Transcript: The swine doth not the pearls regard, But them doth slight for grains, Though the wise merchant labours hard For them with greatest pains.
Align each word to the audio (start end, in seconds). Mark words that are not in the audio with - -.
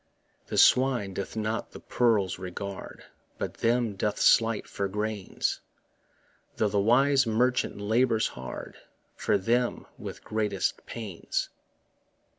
The 0.47 0.57
swine 0.57 1.13
doth 1.13 1.35
not 1.35 1.73
the 1.73 1.79
pearls 1.79 2.39
regard, 2.39 3.03
But 3.37 3.53
them 3.59 3.95
doth 3.95 4.19
slight 4.19 4.65
for 4.65 4.87
grains, 4.87 5.59
Though 6.55 6.69
the 6.69 6.79
wise 6.79 7.27
merchant 7.27 7.79
labours 7.79 8.29
hard 8.29 8.77
For 9.15 9.37
them 9.37 9.85
with 9.99 10.23
greatest 10.23 10.87
pains. 10.87 11.49